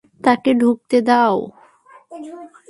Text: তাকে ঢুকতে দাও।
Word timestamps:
তাকে 0.21 0.51
ঢুকতে 0.53 0.97
দাও। 1.01 1.37